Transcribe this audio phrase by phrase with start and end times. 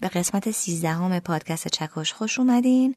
[0.00, 2.94] به قسمت سیزدهم پادکست چکش خوش اومدین.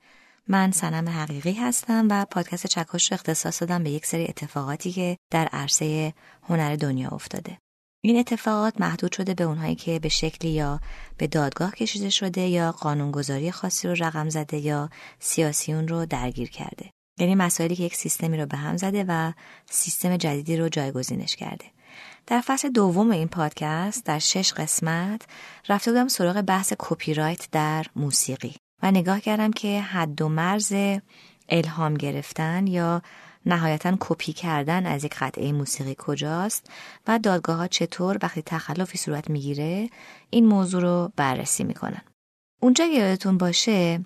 [0.47, 5.17] من سنم حقیقی هستم و پادکست چکش رو اختصاص دادم به یک سری اتفاقاتی که
[5.31, 7.57] در عرصه هنر دنیا افتاده.
[8.03, 10.79] این اتفاقات محدود شده به اونهایی که به شکلی یا
[11.17, 16.89] به دادگاه کشیده شده یا قانونگذاری خاصی رو رقم زده یا سیاسیون رو درگیر کرده.
[17.19, 19.31] یعنی مسائلی که یک سیستمی رو به هم زده و
[19.69, 21.65] سیستم جدیدی رو جایگزینش کرده.
[22.27, 25.21] در فصل دوم این پادکست در شش قسمت
[25.69, 30.73] رفته بودم سراغ بحث کپی رایت در موسیقی و نگاه کردم که حد و مرز
[31.49, 33.01] الهام گرفتن یا
[33.45, 36.71] نهایتا کپی کردن از یک قطعه موسیقی کجاست
[37.07, 39.89] و دادگاه ها چطور وقتی تخلفی صورت می‌گیره
[40.29, 42.01] این موضوع رو بررسی می‌کنن.
[42.61, 43.99] اونجا یادتون باشه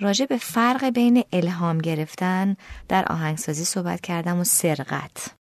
[0.00, 2.56] راجع به فرق بین الهام گرفتن
[2.88, 5.34] در آهنگسازی صحبت کردم و سرقت.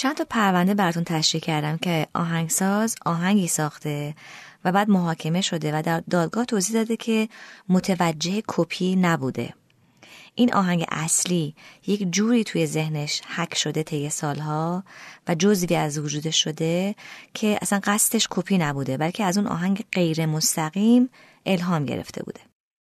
[0.00, 4.14] چند تا پرونده براتون تشریح کردم که آهنگساز آهنگی ساخته
[4.64, 7.28] و بعد محاکمه شده و در دادگاه توضیح داده که
[7.68, 9.54] متوجه کپی نبوده.
[10.34, 11.54] این آهنگ اصلی
[11.86, 14.84] یک جوری توی ذهنش حک شده طی سالها
[15.28, 16.94] و جزوی از وجودش شده
[17.34, 21.10] که اصلا قصدش کپی نبوده بلکه از اون آهنگ غیر مستقیم
[21.46, 22.40] الهام گرفته بوده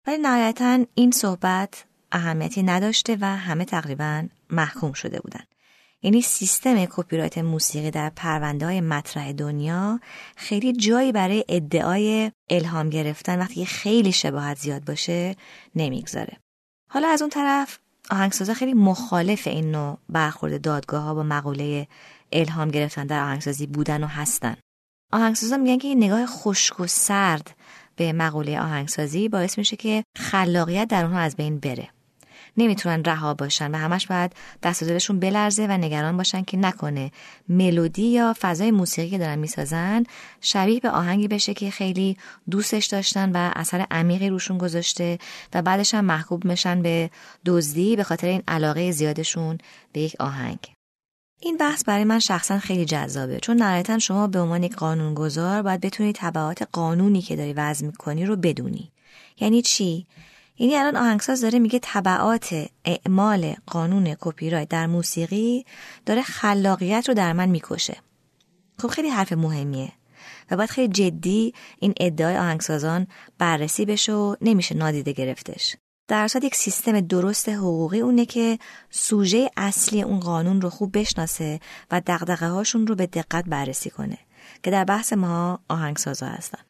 [0.08, 5.44] ولی نهایتا این صحبت اهمیتی نداشته و همه تقریبا محکوم شده بودن
[6.02, 10.00] یعنی سیستم کپی رایت موسیقی در پرونده های مطرح دنیا
[10.36, 15.36] خیلی جایی برای ادعای الهام گرفتن وقتی خیلی شباهت زیاد باشه
[15.76, 16.38] نمی‌گذاره
[16.92, 17.80] حالا از اون طرف
[18.12, 21.88] آهنگسازا خیلی مخالف این نوع برخورد دادگاه ها با مقوله
[22.32, 24.56] الهام گرفتن در آهنگسازی بودن و هستن.
[25.12, 27.56] آهنگسازا میگن که این نگاه خشک و سرد
[27.96, 31.90] به مقوله آهنگسازی باعث میشه که خلاقیت در اونها از بین بره.
[32.60, 34.32] نمی‌تونن رها باشن و همش باید
[34.64, 37.12] دست دلشون بلرزه و نگران باشن که نکنه.
[37.50, 40.04] ملودی یا فضای موسیقی که دارن می‌سازن
[40.42, 42.18] شبیه به آهنگی بشه که خیلی
[42.52, 45.18] دوستش داشتن و اثر عمیقی روشون گذاشته
[45.54, 47.10] و بعدش هم محکوب میشن به
[47.46, 49.58] دزدی به خاطر این علاقه زیادشون
[49.94, 50.60] به یک آهنگ.
[51.42, 55.82] این بحث برای من شخصا خیلی جذابه چون نهایتا شما به عنوان یک قانونگذار باید
[55.82, 58.92] بتونی تبعات قانونی که داری وضع می‌کنی رو بدونی.
[59.40, 60.08] یعنی چی؟
[60.60, 65.66] یعنی الان آهنگساز داره میگه طبعات اعمال قانون کپی رایت در موسیقی
[66.06, 67.98] داره خلاقیت رو در من می‌کشه.
[68.78, 69.92] خب خیلی حرف مهمیه
[70.52, 75.76] و باید خیلی جدی این ادعای آهنگسازان بررسی بشه و نمیشه نادیده گرفتش.
[76.08, 78.60] در اصل یک سیستم درست حقوقی اونه که
[78.90, 81.60] سوژه اصلی اون قانون رو خوب بشناسه
[81.92, 84.18] و دقدقه هاشون رو به دقت بررسی کنه
[84.64, 86.69] که در بحث ما آهنگسازا هستن.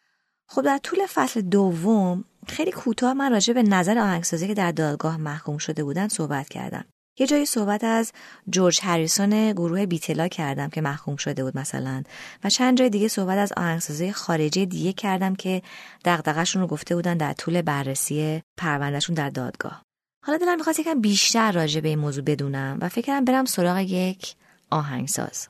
[0.52, 5.18] خب در طول فصل دوم خیلی کوتاه من راجع به نظر آهنگسازی که در دادگاه
[5.18, 6.86] محکوم شده بودن صحبت کردم.
[7.20, 8.12] یه جایی صحبت از
[8.50, 12.04] جورج هریسون گروه بیتلا کردم که محکوم شده بود مثلا
[12.44, 15.62] و چند جای دیگه صحبت از آهنگسازی خارجی دیگه کردم که
[16.06, 19.84] دغدغه‌شون رو گفته بودن در طول بررسی پروندهشون در دادگاه.
[20.26, 24.36] حالا دلم می‌خواست یکم بیشتر راجع به این موضوع بدونم و فکرم برم سراغ یک
[24.70, 25.48] آهنگساز.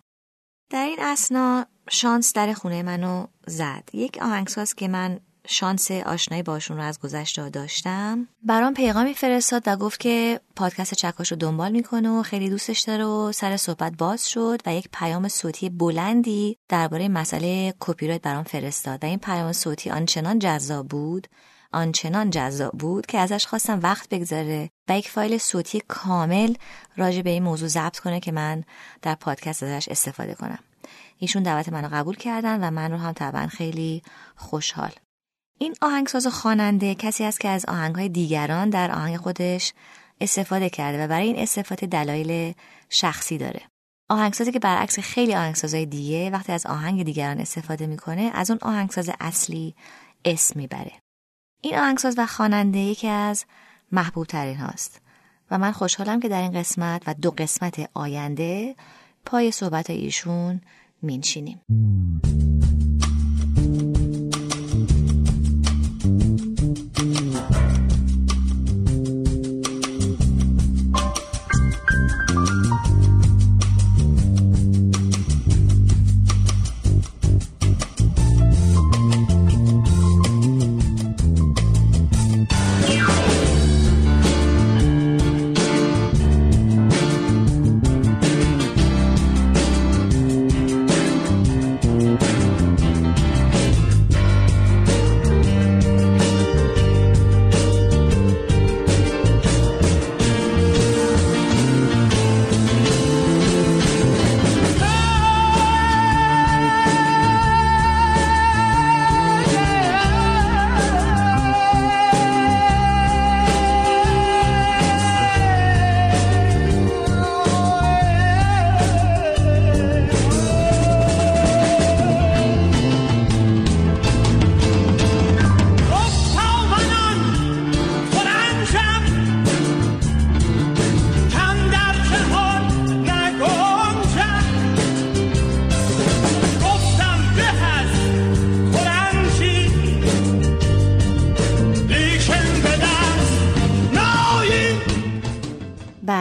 [0.72, 3.90] در این اسنا شانس در خونه منو زد.
[3.94, 8.28] یک آهنگساز که من شانس آشنایی باشون رو از گذشته داشتم.
[8.44, 13.06] برام پیغامی فرستاد و گفت که پادکست چکاش رو دنبال می‌کنه و خیلی دوستش داره
[13.06, 18.44] و سر صحبت باز شد و یک پیام صوتی بلندی درباره مسئله کپی رایت برام
[18.44, 19.04] فرستاد.
[19.04, 21.28] و این پیام صوتی آنچنان جذاب بود
[21.72, 26.54] آنچنان جذاب بود که ازش خواستم وقت بگذاره و یک فایل صوتی کامل
[26.98, 28.64] راجع به این موضوع ضبط کنه که من
[29.02, 30.60] در پادکست ازش استفاده کنم.
[31.20, 34.02] ایشون دعوت منو قبول کردن و من رو هم طبعا خیلی
[34.36, 34.92] خوشحال
[35.58, 39.74] این آهنگساز خواننده کسی است که از آهنگهای دیگران در آهنگ خودش
[40.22, 42.54] استفاده کرده و برای این استفاده دلایل
[42.90, 43.62] شخصی داره.
[44.10, 49.10] آهنگسازی که برعکس خیلی آهنگسازهای دیگه وقتی از آهنگ دیگران استفاده می‌کنه از اون آهنگساز
[49.20, 49.76] اصلی
[50.26, 50.92] اسم می‌بره.
[51.62, 53.46] این آهنگساز و خواننده یکی از
[53.92, 55.02] محبوب ترین هاست
[55.52, 58.76] و من خوشحالم که در این قسمت و دو قسمت آینده
[59.26, 60.62] پای صحبت ایشون
[61.02, 61.58] меншіні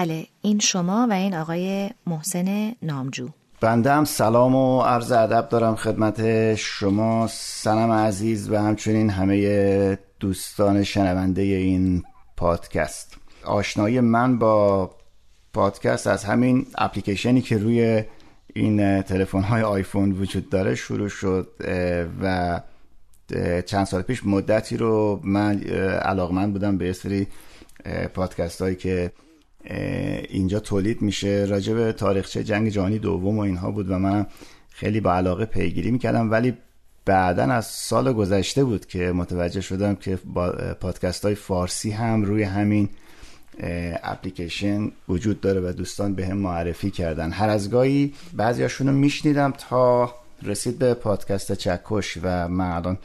[0.08, 3.28] بله این شما و این آقای محسن نامجو.
[3.60, 7.26] بنده هم سلام و عرض ادب دارم خدمت شما.
[7.30, 12.02] سنم عزیز و همچنین همه دوستان شنونده این
[12.36, 13.16] پادکست.
[13.44, 14.90] آشنایی من با
[15.54, 18.04] پادکست از همین اپلیکیشنی که روی
[18.54, 21.48] این تلفن های آیفون وجود داره شروع شد
[22.22, 22.60] و
[23.66, 25.62] چند سال پیش مدتی رو من
[26.02, 27.26] علاقمند بودم به سری
[28.14, 29.12] پادکست هایی که
[30.28, 31.46] اینجا تولید میشه.
[31.48, 34.26] راجع به تاریخچه جنگ جهانی دوم و اینها بود و من
[34.70, 36.30] خیلی با علاقه پیگیری می‌کردم.
[36.30, 36.54] ولی
[37.04, 42.42] بعدا از سال گذشته بود که متوجه شدم که با پادکست های فارسی هم روی
[42.42, 42.88] همین
[44.02, 47.30] اپلیکیشن وجود داره و دوستان به هم معرفی کردن.
[47.30, 52.98] هر از گاهی بعضیاشون رو میشنیدم تا رسید به پادکست چکش و من الان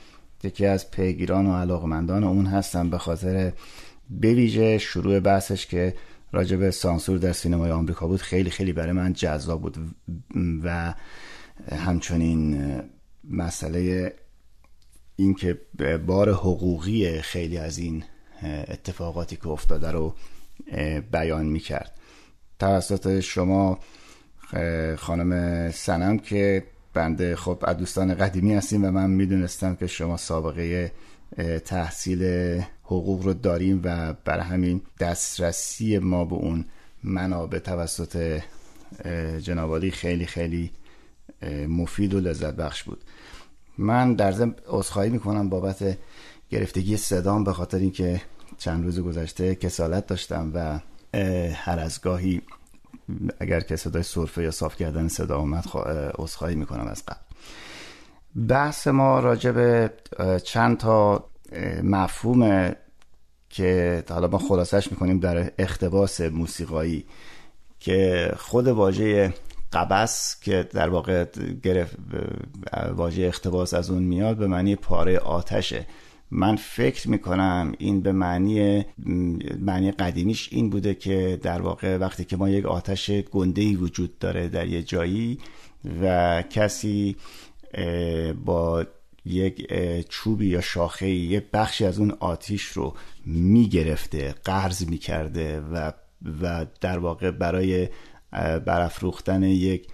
[0.44, 2.90] یکی از پیگیران و علاقمندان اون هستم.
[2.90, 3.52] به خاطر
[4.22, 5.94] بویژه شروع بحثش که
[6.34, 9.78] راجع سانسور در سینمای آمریکا بود خیلی خیلی برای من جذاب بود
[10.64, 10.94] و
[11.72, 12.82] همچنین
[13.30, 14.14] مسئله
[15.16, 15.58] اینکه
[16.08, 18.04] بار حقوقی خیلی از این
[18.44, 20.16] اتفاقاتی که افتاده رو
[21.12, 21.98] بیان می‌کرد.
[22.60, 23.80] توسط شما
[24.98, 26.64] خانم سنم که
[26.94, 30.92] بنده خب از دوستان قدیمی هستیم و من می‌دونستم که شما سابقه
[31.66, 32.24] تحصیل
[32.84, 36.66] حقوق رو داریم و برای همین دسترسی ما به اون
[37.04, 38.42] منابع توسط
[39.42, 40.72] جنابالی خیلی خیلی
[41.68, 43.04] مفید و لذت بخش بود.
[43.78, 45.98] من در ضمن عذرخواهی می‌کنم بابت
[46.50, 48.22] گرفتگی صدام به خاطر اینکه
[48.58, 50.80] چند روز گذشته کسالت داشتم و
[51.54, 52.42] هر از گاهی
[53.40, 55.66] اگر که صدای صرفه یا صاف کردن صدا اومد
[56.16, 57.23] عذرخواهی می‌کنم از قبل.
[58.36, 59.92] بحث ما راجع به
[60.44, 61.26] چند تا
[61.84, 62.72] مفهوم
[63.50, 67.06] که حالا ما خلاصش می‌کنیم در اختباس موسیقایی
[67.80, 69.34] که خود واژه
[69.74, 71.26] قبس که در واقع
[71.64, 71.98] گرفت
[72.96, 75.86] واژه اختباس از اون میاد به معنی پاره آتشه.
[76.32, 78.86] من فکر می‌کنم این به معنی
[79.60, 84.48] معنی قدیمیش این بوده که در واقع وقتی که ما یک آتش گندهی وجود داره
[84.48, 85.40] در یه جایی
[86.02, 87.16] و کسی
[88.46, 88.86] با
[89.26, 89.74] یک
[90.10, 92.94] چوبی یا شاخه یک بخشی از اون آتیش رو
[93.26, 95.92] می‌گرفته قرض می‌کرده و
[96.42, 97.90] و در واقع برای
[98.66, 99.88] برافروختن یک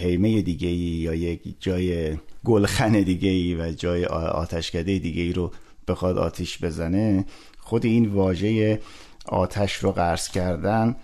[0.00, 5.52] حیمه دیگه ای یا یک جای گلخن دیگه ای و جای آتشکده دیگه ای رو
[5.88, 7.24] بخواد آتیش بزنه
[7.58, 8.80] خود این واژه
[9.26, 10.96] آتش رو قرض کردن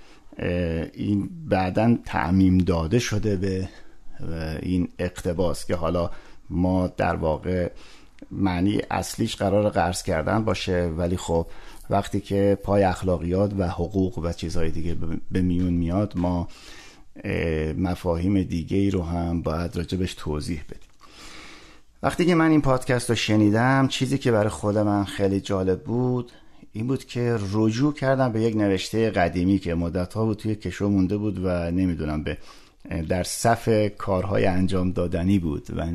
[0.95, 3.69] این بعدا تعمیم داده شده به
[4.62, 6.10] این اقتباس که حالا
[6.50, 7.70] ما در واقع
[8.30, 11.46] معنی اصلیش قرار قرض کردن باشه ولی خب
[11.90, 14.96] وقتی که پای اخلاقیات و حقوق و چیزهای دیگه
[15.30, 16.48] به میون میاد ما
[17.76, 20.88] مفاهیم دیگه ای رو هم باید راجبش توضیح بدیم.
[22.02, 26.32] وقتی که من این پادکست رو شنیدم چیزی که برای خود من خیلی جالب بود
[26.72, 30.88] این بود که رجوع کردم به یک نوشته قدیمی که مدت ها بود توی کشو
[30.88, 32.38] مونده بود و نمی‌دونم به
[33.09, 33.68] در صف
[33.99, 35.87] کارهای انجام دادنی بود و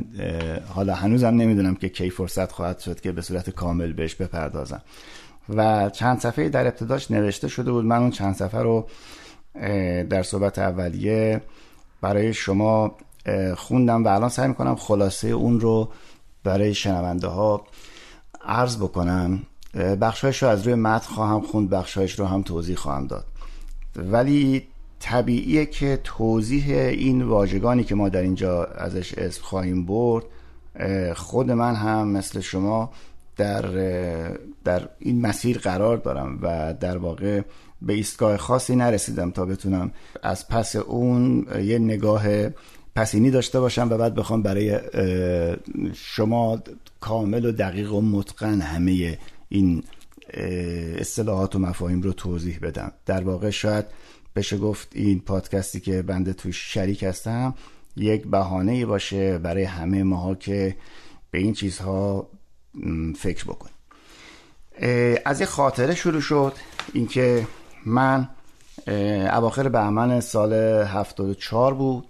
[0.74, 4.82] حالا هنوزم نمی‌دونم که کی فرصت خواهد شد که به صورت کامل بهش بپردازم.
[5.48, 7.84] و چند صفحه در ابتداش نوشته شده بود.
[7.84, 8.88] من اون چند صفحه رو
[10.10, 11.40] در صحبت اولیه
[12.00, 12.96] برای شما
[13.56, 15.88] خوندم و الان سعی می‌کنم خلاصه اون رو
[16.44, 17.66] برای شنونده ها
[18.44, 19.42] عرض بکنم.
[20.00, 23.24] بخشایش رو از روی متن خواهم خوند بخشایش رو هم توضیح خواهم داد.
[23.96, 24.66] ولی
[25.00, 30.24] طبیعیه که توضیح این واژگانی که ما در اینجا ازش اسم خواهیم برد
[31.14, 32.90] خود من هم مثل شما
[33.36, 33.62] در
[34.64, 37.40] در این مسیر قرار دارم و در واقع
[37.82, 39.90] به ایستگاه خاصی نرسیدم تا بتونم
[40.22, 42.24] از پس اون یه نگاه
[42.96, 44.80] پسینی داشته باشم و بعد بخوام برای
[45.94, 46.58] شما
[47.00, 49.82] کامل و دقیق و متقن همه این
[50.98, 52.92] اصطلاحات و مفاهیم رو توضیح بدم.
[53.06, 53.84] در واقع شاید
[54.36, 57.54] بشه گفت این پادکستی که بنده توش شریک هستم
[57.96, 60.76] یک بهانه باشه برای همه ماها که
[61.30, 62.28] به این چیزها
[63.16, 63.70] فکر بکن
[65.24, 66.52] از یه خاطره شروع شد
[66.92, 67.46] اینکه
[67.86, 68.28] من
[69.32, 72.04] اواخر بهمن سال 74 بود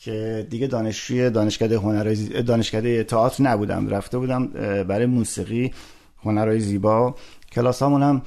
[0.00, 3.88] که دیگه دانشجوی دانشکده هنرهای دانشکده تئاتر نبودم.
[3.88, 4.46] رفته بودم
[4.82, 5.72] برای موسیقی
[6.22, 7.14] هنرهای زیبا.
[7.52, 8.22] کلاس هم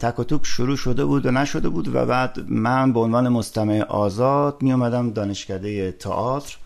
[0.00, 4.62] تک توک شروع شده بود و نشده بود و بعد من به عنوان مستمع آزاد
[4.62, 6.56] می اومدم دانشکده تئاتر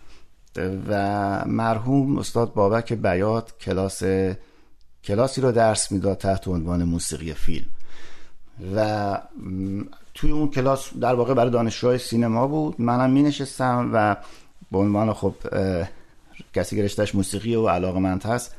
[0.89, 4.03] و مرحوم استاد بابک بیات کلاس
[5.03, 7.65] کلاسی رو درس می‌داد تحت عنوان موسیقی فیلم.
[8.75, 9.17] و
[10.13, 12.81] توی اون کلاس در واقع برای دانشجوهای سینما بود.
[12.81, 14.15] منم می نشستم و
[14.71, 15.35] به عنوان خب
[16.53, 18.55] کسی که موسیقی و علاقه مند هست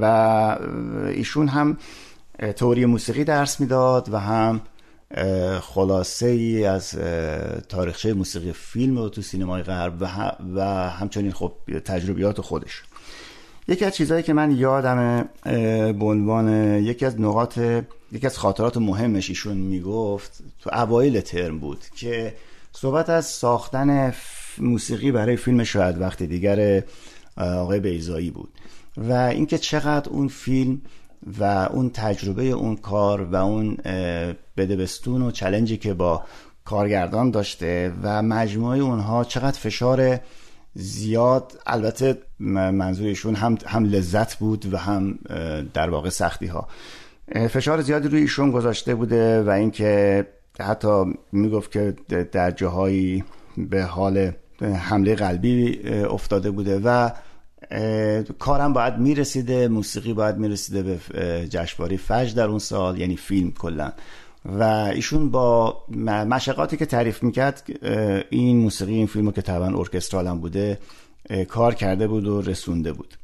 [0.00, 0.04] و
[1.06, 1.76] ایشون هم
[2.38, 4.60] تئوری موسیقی درس می‌داد و هم
[5.60, 6.90] خلاصه ای از
[7.68, 10.02] تاریخچه موسیقی فیلم و تو سینمای غرب
[10.54, 11.52] و, همچنین خب
[11.84, 12.82] تجربیات خودش.
[13.68, 15.28] یکی از چیزهایی که من یادم
[15.92, 16.48] به عنوان
[16.82, 17.58] یکی از نقاط
[18.12, 22.34] یکی از خاطرات مهمش ایشون می‌گفت تو اوایل ترم بود که
[22.72, 24.14] صحبت از ساختن
[24.58, 26.82] موسیقی برای فیلم شاید وقتی دیگر
[27.36, 28.48] آقای بیزایی بود.
[28.96, 30.80] و اینکه چقدر اون فیلم
[31.40, 33.76] و اون تجربه اون کار و اون
[34.56, 36.22] بدبستون و چلنجی که با
[36.64, 40.20] کارگردان داشته و مجموعه اونها چقدر فشار
[40.74, 45.18] زیاد البته منظورشون هم, هم لذت بود و هم
[45.74, 46.68] در واقع سختی ها
[47.50, 50.26] فشار زیادی روی ایشون گذاشته بوده و اینکه
[50.60, 51.94] حتی می‌گفت که
[52.32, 53.24] در جاهایی
[53.56, 57.10] به حال حمله قلبی افتاده بوده و
[58.38, 60.98] کارم باید می‌رسیده موسیقی باید می‌رسیده به
[61.48, 63.92] جشنواره فجر در اون سال یعنی فیلم کلا.
[64.44, 67.62] و ایشون با مشقاتی که تعریف می‌کرد
[68.30, 70.78] این موسیقی این فیلمو که طبعا ارکسترال هم بوده
[71.48, 73.14] کار کرده بود و رسونده بود.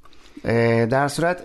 [0.90, 1.42] در صورت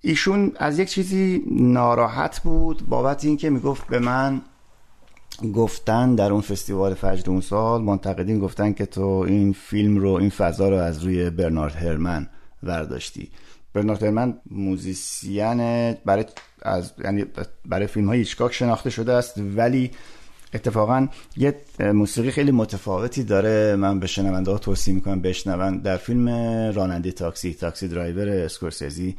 [0.00, 4.42] ایشون از یک چیزی ناراحت بود بابت اینکه می‌گفت به من
[5.54, 10.30] گفتن در اون فستیوال فجر اون سال منتقدین گفتن که تو این فیلم رو این
[10.30, 12.28] فضا رو از روی برنارد هرمن
[12.62, 13.30] ورداشتی.
[13.74, 16.24] برنارد هرمن موزیسین برای
[16.62, 17.24] از یعنی
[17.66, 19.90] برای فیلم های هیچکاک شناخته شده است ولی
[20.54, 23.76] اتفاقا یه موسیقی خیلی متفاوتی داره.
[23.76, 26.28] من به شنونده ها توصیه می‌کنم بشنون در فیلم
[26.74, 29.16] راننده تاکسی Taxi Driver اسکورسیزی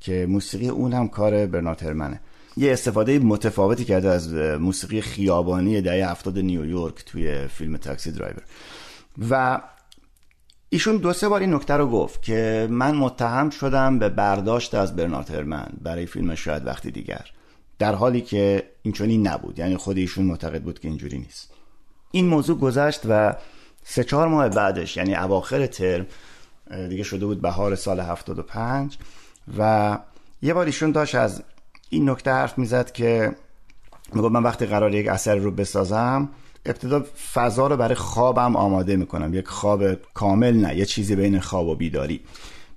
[0.00, 2.20] که موسیقی اون هم کار برنارد هرمنه.
[2.56, 8.42] یه استفاده متفاوتی کرده از موسیقی خیابانی دهه هفتاد نیویورک توی فیلم Taxi Driver.
[9.30, 9.60] و
[10.68, 14.96] ایشون دو سه بار این نکته رو گفت که من متهم شدم به برداشت از
[14.96, 17.24] برنارد هرمن برای فیلم شاید وقتی دیگر
[17.78, 19.58] در حالی که این نبود.
[19.58, 21.50] یعنی خود ایشون معتقد بود که اینجوری نیست.
[22.10, 23.36] این موضوع گذشت و
[23.84, 26.06] سه چهار ماه بعدش یعنی اواخر ترم
[26.88, 28.98] دیگه شده بود بهار سال 75
[29.58, 29.98] و
[30.42, 31.42] یه بار ایشون داشت از
[31.90, 33.32] این نکته حرف می‌زد که
[34.12, 36.28] می‌گفت من وقتی قرار یک اثر رو بسازم
[36.66, 39.34] ابتدا فضا رو برای خوابم آماده می‌کنم.
[39.34, 42.20] یک خواب کامل نه یه چیزی بین خواب و بیداری.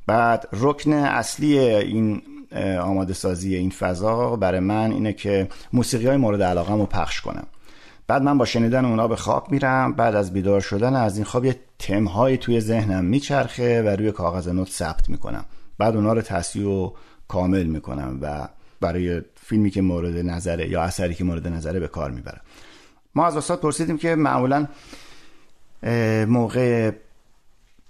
[0.07, 2.21] بعد رکن اصلی این
[2.81, 7.47] آماده سازی این فضا برای من اینه که موسیقی های مورد علاقه رو پخش کنم.
[8.07, 9.93] بعد من با شنیدن اونا به خواب میرم.
[9.93, 14.47] بعد از بیدار شدن از این خواب یه تمهایی توی ذهنم میچرخه و روی کاغذ
[14.47, 15.45] نوت ثبت می‌کنم.
[15.77, 16.91] بعد اونا رو تصویه و
[17.27, 18.47] کامل می‌کنم و
[18.79, 22.41] برای فیلمی که مورد نظره یا اثری که مورد نظره به کار می‌برم
[23.15, 24.67] ما از استاد پرسیدیم که معمولا
[26.27, 26.91] موقع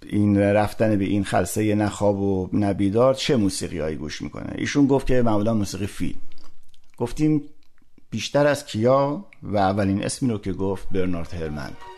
[0.05, 5.07] این رفتن به این خلصه نخواب و نبیدار چه موسیقی هایی گوش می‌کنه؟ ایشون گفت
[5.07, 6.19] که معمولا موسیقی فیلم.
[6.97, 7.41] گفتیم
[8.09, 11.67] بیشتر از کیا؟ و اولین اسمی رو که گفت برنارد هرمن.
[11.67, 11.96] بود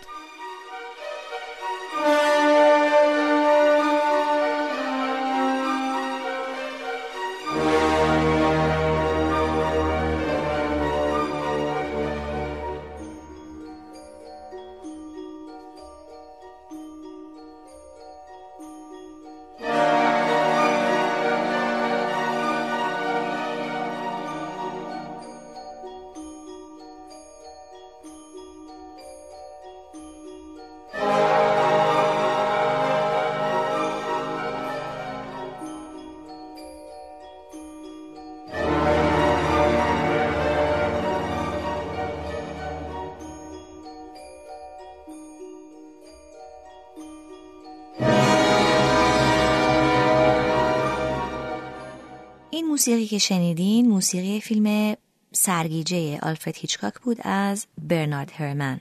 [52.68, 54.98] موسیقی که شنیدین موسیقی فیلم
[55.32, 58.80] سرگیجه آلفرد هیچکاک بود از برنارد هرمن.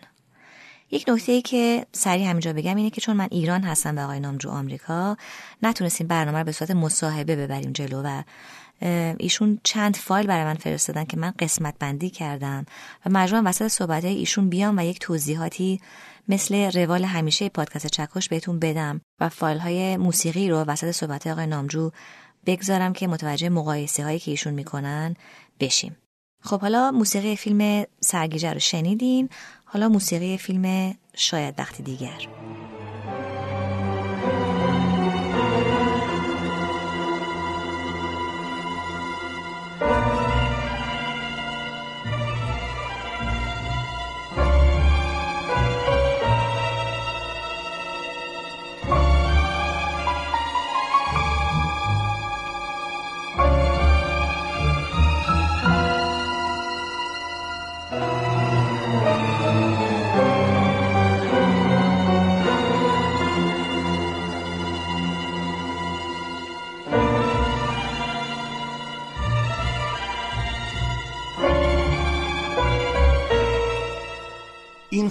[0.91, 4.21] یک نکته ای که سریع همینجا بگم اینه که چون من ایران هستم و آقای
[4.21, 5.17] نامجو آمریکا
[5.63, 8.23] نتونستیم برنامه رو به صورت مصاحبه ببریم جلو و
[9.19, 12.67] ایشون چند فایل برای من فرستادن که من قسمت بندی کردم
[13.07, 15.81] و مجبورم وسط صحبت ایشون بیام و یک توضیحاتی
[16.29, 21.47] مثل روال همیشه پادکست چکش بهتون بدم و فایل های موسیقی رو وسط صحبت آقای
[21.47, 21.91] نامجو
[22.47, 25.15] بگذارم که متوجه مقایسه هایی که ایشون می‌کنن
[25.61, 25.97] بشیم.
[26.41, 29.29] خب حالا موسیقی فیلم سرگیجه رو شنیدین.
[29.65, 32.29] حالا موسیقی فیلم شاید وقتی دیگر.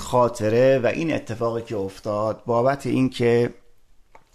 [0.07, 3.53] خاطره و این اتفاقی که افتاد بابت اینکه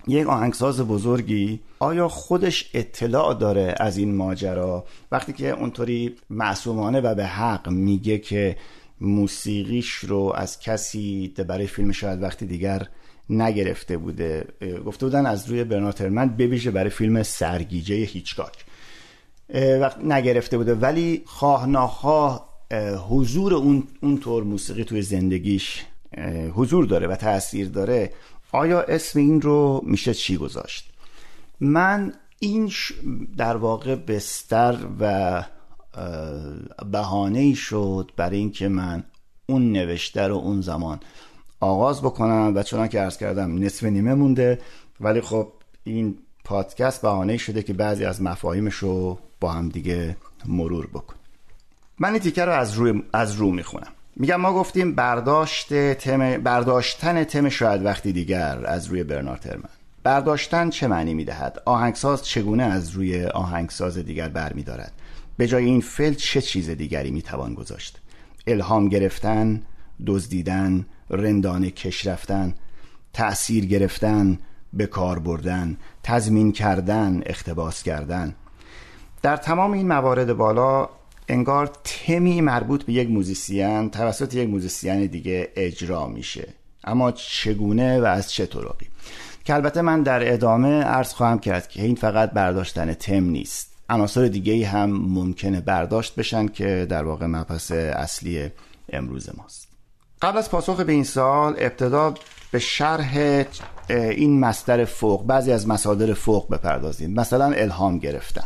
[0.09, 7.15] یک آهنگساز بزرگی آیا خودش اطلاع داره از این ماجرا؟ وقتی که اونطوری معصومانه و
[7.15, 8.57] به حق میگه که
[9.01, 12.89] موسیقیش رو از کسی برای فیلم شاید وقتی دیگر
[13.31, 14.47] نگرفته بوده
[14.87, 18.65] گفته بودن از روی برناترمن ببیشه برای فیلم سرگیجه هیچکاک.
[19.81, 22.52] وقت نگرفته بوده ولی خواه ناخواه
[23.09, 25.85] حضور اون اونطور موسیقی توی زندگیش
[26.55, 28.13] حضور داره و تاثیر داره.
[28.53, 30.93] آیا اسم این رو میشه چی گذاشت؟
[31.61, 32.73] من این
[33.37, 35.45] در واقع بستر و
[36.91, 39.05] بهانه شد برای اینکه من
[39.47, 41.01] اون نوشته رو اون زمان
[41.61, 44.59] آغاز بکنم و چون که عرض کردم نصف نیمه مونده
[45.01, 45.49] ولی خب
[45.85, 51.15] این پادکست بهانه شده که بعضی از مفاهیمش رو با هم دیگه مرور بکن.
[51.99, 53.93] من این تیکه رو از, روی از رو می‌خونم.
[54.17, 59.69] میگم ما گفتیم برداشت تم برداشتن تم شاید وقتی دیگر از روی برنارد هرمن.
[60.03, 64.93] برداشتن چه معنی می‌دهد؟ آهنگساز چگونه از روی آهنگساز دیگر برمیدارد؟
[65.37, 68.01] به جای این فعل چه چیز دیگری می‌توان گذاشت؟
[68.47, 69.63] الهام گرفتن
[70.07, 72.55] دزدیدن رندانه کش رفتن
[73.13, 74.39] تأثیر گرفتن
[74.73, 78.35] به کار بردن تضمین کردن اقتباس کردن.
[79.23, 80.89] در تمام این موارد بالا
[81.29, 86.49] انگار تمی مربوط به یک موزیسین توسط یک موزیسین دیگه اجرا میشه.
[86.85, 88.87] اما چگونه و از چه طرقی؟
[89.45, 93.73] که البته من در ادامه عرض خواهم کرد که این فقط برداشتن تم نیست.
[93.91, 98.51] عناصر دیگه هم ممکنه برداشت بشن که در واقع مبحث اصلی
[98.93, 99.69] امروز ماست.
[100.23, 102.15] قبل از پاسخ به این سوال ابتدا
[102.51, 103.45] به شرح
[103.89, 108.45] این مصدر فوق بعضی از مصادر فوق بپردازیم مثلا الهام گرفتن.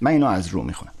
[0.00, 0.92] من اینو از رو می‌خونم.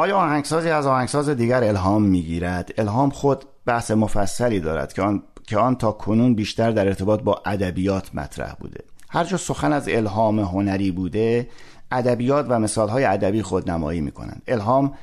[0.00, 5.58] آیا آهنگسازی از آهنگساز دیگر الهام می‌گیرد؟ الهام خود بحث مفصلی دارد که آن که
[5.58, 8.84] آن تا کنون بیشتر در ارتباط با ادبیات مطرح بوده.
[9.08, 11.48] هر جا سخن از الهام هنری بوده
[11.90, 14.42] ادبیات و مثالهای ادبی خود نمایی می‌کنند.
[14.48, 14.94] الهام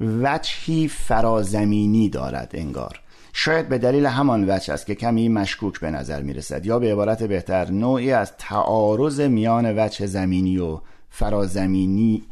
[0.00, 3.00] وجهی فرازمینی دارد انگار.
[3.32, 6.92] شاید به دلیل همان وجه است که کمی مشکوک به نظر می رسد یا به
[6.92, 10.80] عبارت بهتر نوعی از تعارض میان وجه زمینی و
[11.10, 12.22] فرازمینی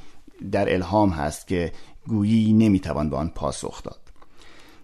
[0.53, 1.73] در الهام هست که
[2.09, 4.01] گویی نمی‌توان به آن پاسخ داد.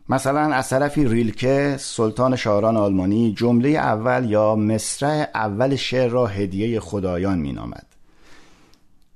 [0.09, 6.80] مثلا از طرفی ریلکه سلطان شاعران آلمانی جمله اول یا مصرع اول شعر را هدیه
[6.80, 7.87] خدایان مینامد.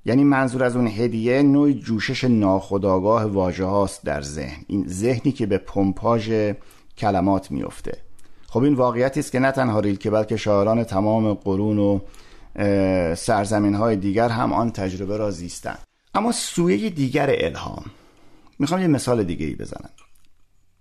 [0.06, 4.64] یعنی منظور از اون هدیه نوعی جوشش ناخداگاه واژه هاست در ذهن.
[4.66, 6.52] این ذهنی که به پمپاژ
[6.98, 7.98] کلمات میفته
[8.48, 12.00] خب این واقعیتی است که نه تنها ریلکه بلکه شاعران تمام قرون و
[13.14, 15.83] سرزمین های دیگر هم آن تجربه را زیستند.
[16.14, 17.84] اما سویه دیگر الهام.
[18.58, 19.90] می‌خوام یه مثال دیگه ای بزنم.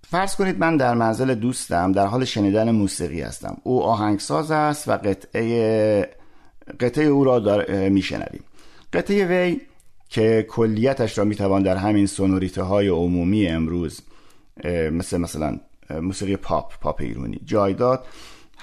[0.07, 3.57] فرض کنید من در منزل دوستم در حال شنیدن موسیقی هستم.
[3.63, 6.09] او آهنگساز است و قطعه
[6.79, 8.43] قطعه او را میشنویم.
[8.93, 9.61] قطعه وی
[10.09, 14.01] که کلیتش را می‌توان در همین سونوریته های عمومی امروز
[14.91, 15.59] مثل مثلا
[16.01, 18.05] موسیقی پاپ پاپ ایرونی جای داد.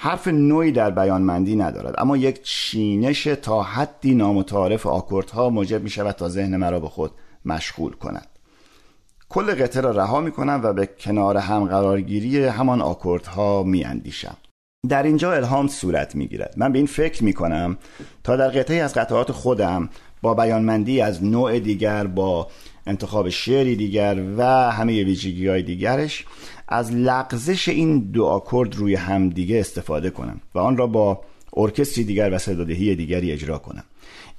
[0.03, 1.95] حرف نوعی در بیانمندی ندارد.
[1.99, 7.11] اما یک چینش تا حدی نامتعارف آکوردها موجب می شود تا ذهن مرا به خود
[7.45, 8.27] مشغول کند.
[9.29, 14.37] کل قطعه را رها می کنم و به کنار هم قرارگیری همان آکوردها می اندیشم
[14.89, 17.77] در اینجا الهام صورت می گیرد من به این فکر می کنم
[18.25, 19.89] تا در قطعه از قطعات خودم
[20.23, 22.49] با بیانمندی از نوع دیگر با
[22.87, 26.25] انتخاب شعری دیگر و همه ویژگی های دیگرش
[26.69, 31.21] از لغزش این دو آکورد روی همدیگه استفاده کنم و آن را با
[31.57, 33.85] ارکستری دیگر و صدادهی دیگری اجرا کنم.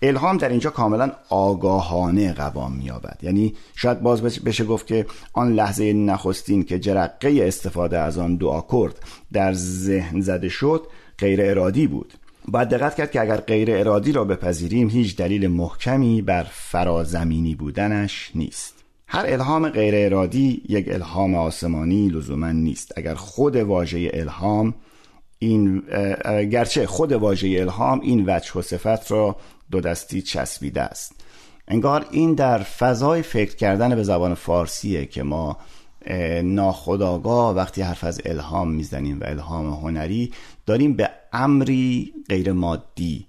[0.02, 3.20] الهام در اینجا کاملا آگاهانه قوام مییابد.
[3.22, 8.50] یعنی شاید باز بشه گفت که آن لحظه نخستین که جرقه استفاده از آن دو
[8.50, 8.96] آکورد
[9.34, 12.14] در ذهن زده شد غیر ارادی بود.
[12.48, 18.32] باید دقت کرد که اگر غیر ارادی را بپذیریم هیچ دلیل محکمی بر فرازمینی بودنش
[18.36, 18.74] نیست.
[19.08, 22.94] هر الهام غیر ارادی یک الهام آسمانی لزوما نیست.
[22.98, 24.74] اگر خود واژه الهام
[25.40, 25.80] این
[26.52, 29.36] گرچه خود واژه الهام این وجه و صفت را
[29.72, 31.16] دو دستی چسبیده است.
[31.68, 35.58] انگار این در فضای فکر کردن به زبان فارسیه که ما
[36.44, 40.32] ناخداگاه وقتی حرف از الهام می‌زنیم و الهام هنری
[40.66, 43.26] داریم به امری غیر مادی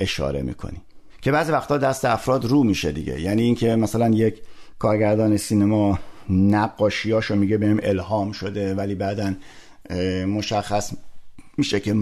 [0.00, 0.82] اشاره می‌کنیم
[1.22, 3.20] که بعضی وقتا دست افراد رو میشه دیگه.
[3.20, 4.42] یعنی اینکه مثلا یک
[4.78, 5.98] کارگردان سینما
[6.30, 9.34] نقاشیاشو میگه بهم الهام شده ولی بعدا
[10.26, 10.92] مشخص
[11.56, 11.94] میشه که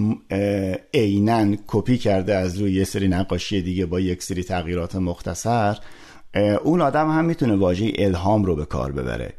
[0.94, 5.78] عینا کپی کرده از روی یه سری نقاشی دیگه با یک سری تغییرات مختصر
[6.64, 9.32] اون آدم هم می‌تونه واژه الهام رو به کار ببره.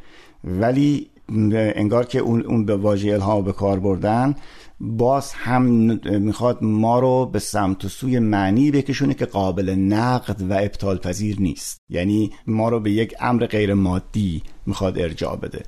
[0.43, 1.09] ولی
[1.53, 4.35] انگار که اون, اون به واژه الهام به کار بردن
[4.79, 5.63] باز هم
[6.19, 11.41] می‌خواد ما رو به سمت و سوی معنی بکشونه که قابل نقد و ابطال پذیر
[11.41, 11.81] نیست.
[11.89, 15.63] یعنی ما رو به یک امر غیر مادی می‌خواد ارجاع بده.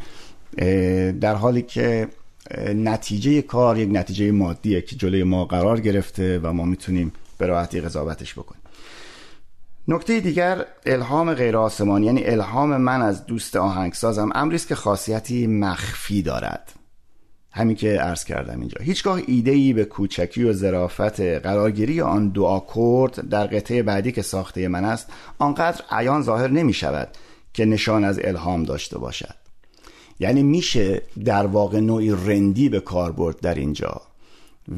[1.12, 2.08] در حالی که
[2.76, 7.82] نتیجه کار یک نتیجه مادیه که جلوی ما قرار گرفته و ما می‌تونیم به راحتی
[7.82, 8.62] قضاوتش بکنیم.
[9.92, 15.48] نکته دیگر الهام غیر آسمانی یعنی الهام من از دوست آهنگسازم امری است که خاصیتی
[15.48, 16.74] مخفی دارد.
[17.52, 18.78] همین که عرض کردم اینجا.
[18.82, 24.22] هیچگاه ایده ای به کوچکی و ظرافت قرارگیری آن دو آکورد در قطعه بعدی که
[24.22, 25.08] ساخته من است
[25.40, 27.10] آنقدر عیان ظاهر نمی شود
[27.54, 29.36] که نشان از الهام داشته باشد.
[30.20, 34.02] یعنی میشه در واقع نوعی رندی به کار برد در اینجا.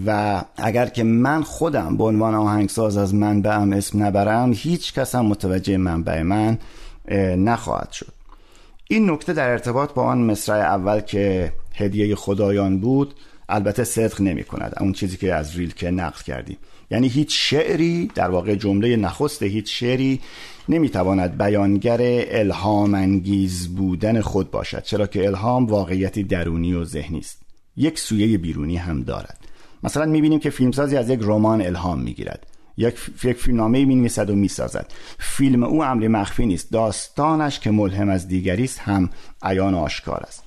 [0.05, 5.25] و اگر که من خودم به عنوان آهنگساز از منبعم اسم نبرم هیچ کس هم
[5.25, 6.57] متوجه منبع من
[7.37, 8.13] نخواهد شد.
[8.87, 13.13] این نکته در ارتباط با آن مصرع اول که هدیه خدایان بود
[13.49, 14.73] البته صدق نمی کند.
[14.79, 16.57] اون چیزی که از ریلکه نقل کردیم.
[16.91, 20.21] یعنی هیچ شعری در واقع جمله نخست هیچ شعری
[20.69, 27.41] نمی‌تواند بیانگر الهام انگیز بودن خود باشد چرا که الهام واقعیتی درونی و ذهنی است.
[27.77, 29.37] یک سویه بیرونی هم دارد.
[29.83, 32.47] مثلا می‌بینیم که فیلمسازی از یک رمان الهام می‌گیرد.
[32.77, 32.95] یک
[33.37, 34.91] فیلمنامه می نویسد و می‌سازد.
[35.19, 36.71] فیلم او امری مخفی نیست.
[36.71, 39.09] داستانش که ملهم از دیگری است هم
[39.43, 40.43] عیان آشکار است.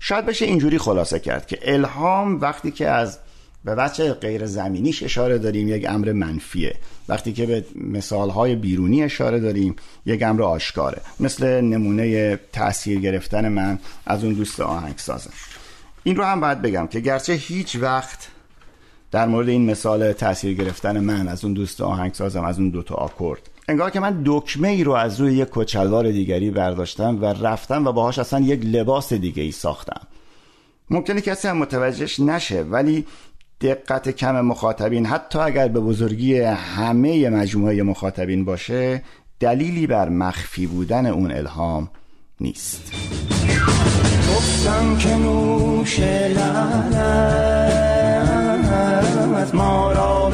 [0.00, 3.18] شاید بشه اینجوری خلاصه کرد که الهام وقتی که از
[3.64, 6.74] به بچه غیر زمینیش اشاره داریم یک امر منفیه.
[7.08, 11.00] وقتی که به مثالهای بیرونی اشاره داریم یک امر آشکاره.
[11.20, 15.30] مثل نمونه تاثیر گرفتن من از اون دوست آهنگسازم.
[16.02, 18.28] این رو هم باید بگم که گرچه هیچ وقت
[19.16, 23.50] در مورد این مثال تاثیر گرفتن من از اون دوست آهنگسازم از اون دوتا آکورد.
[23.68, 27.92] انگار که من دکمه ای رو از روی یک کچلوار دیگری برداشتم و رفتم و
[27.92, 30.00] باهاش اصلا یک لباس دیگه ای ساختم.
[30.90, 33.06] ممکنه کسی هم متوجهش نشه ولی
[33.60, 39.02] دقت کم مخاطبین حتی اگر به بزرگی همه مجموعه مخاطبین باشه
[39.40, 41.90] دلیلی بر مخفی بودن اون الهام
[42.40, 42.92] نیست.
[44.36, 46.00] گفتم که نوش
[49.34, 50.25] از ما را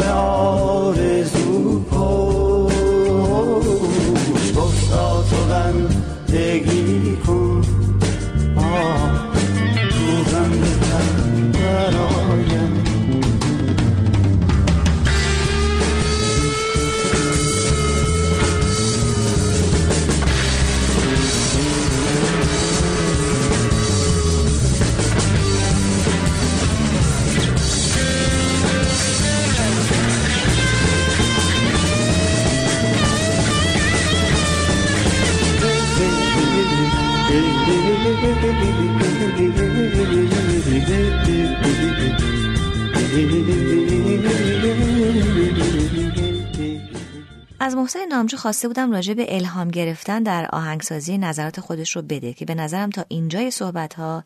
[47.96, 52.44] محسن نامجو خواسته بودم راجع به الهام گرفتن در آهنگسازی نظرات خودش رو بده که
[52.44, 54.24] به نظرم تا اینجای صحبت ها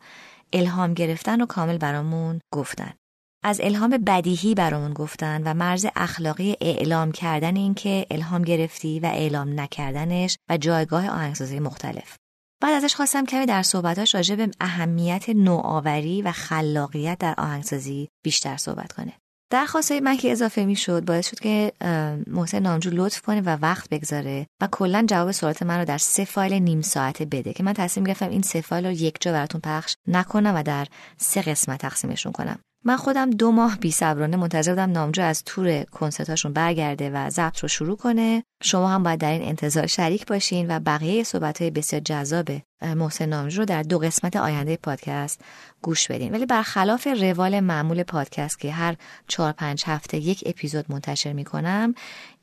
[0.53, 2.93] الهام گرفتن رو کامل برامون گفتن.
[3.43, 9.05] از الهام بدیهی برامون گفتن و مرز اخلاقی اعلام کردن این که الهام گرفتی و
[9.05, 12.15] اعلام نکردنش و جایگاه آهنگسازی مختلف.
[12.61, 18.57] بعد ازش خواستم کمی در صحبتاش راجع به اهمیت نوآوری و خلاقیت در آهنگسازی بیشتر
[18.57, 19.13] صحبت کنه.
[19.49, 21.73] درخواست من که اضافه می شد باعث شد که
[22.27, 26.25] محسن نامجو لطف کنه و وقت بگذاره و کلا جواب سوالات من رو در سه
[26.25, 29.61] فایل نیم ساعته بده که من تصمیم گرفتم این سه فایل رو یک جا براتون
[29.61, 32.59] پخش نکنم و در سه قسمت تقسیمشون کنم.
[32.87, 37.59] من خودم دو ماه بی صبرانه منتظر بودم نامجو از تور کنسرتاشون برگرده و ضبط
[37.59, 38.43] رو شروع کنه.
[38.63, 42.47] شما هم باید در این انتظار شریک باشین و بقیه صحبت های بسیار جذاب
[42.81, 45.41] محسن نامجو رو در دو قسمت آینده پادکست
[45.81, 46.31] گوش بدین.
[46.31, 48.95] ولی برخلاف روال معمول پادکست که هر
[49.27, 51.93] چهار پنج هفته یک اپیزود منتشر می‌کنم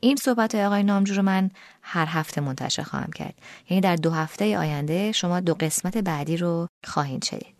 [0.00, 1.50] این صحبت های آقای نامجو رو من
[1.82, 3.34] هر هفته منتشر خواهم کرد.
[3.70, 7.53] یعنی در دو هفته آینده شما دو قسمت بعدی رو خواهید شدید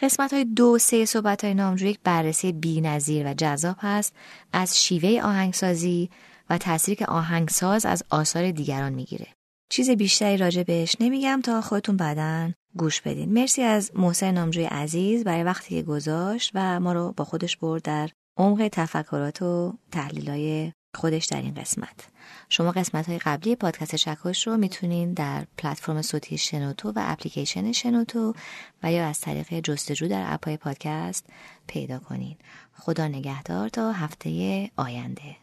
[0.00, 4.14] قسمت های دو سه صحبت های نامجو یک بررسی بینظیر و جذاب هست
[4.52, 6.10] از شیوه آهنگسازی
[6.50, 9.26] و تأثیری که آهنگساز از آثار دیگران می‌گیره.
[9.70, 13.32] چیز بیشتری راجع بهش نمیگم تا خودتون بعدا گوش بدین.
[13.32, 17.82] مرسی از محسن نامجوی عزیز برای وقتی که گذاشت و ما رو با خودش برد
[17.82, 22.08] در عمق تفکرات و تحلیلای خودش در این قسمت.
[22.48, 28.34] شما قسمت های قبلی پادکست چکش رو می‌تونین در پلتفرم صوتی شنوتو و اپلیکیشن شنوتو
[28.82, 31.26] و یا از طریق جستجو در اپای پادکست
[31.66, 32.36] پیدا کنین.
[32.78, 35.36] خدا نگهدار تا هفته آینده.